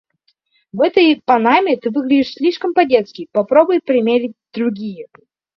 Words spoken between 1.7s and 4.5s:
ты выглядишь слишком по-детски. Попробуй примерить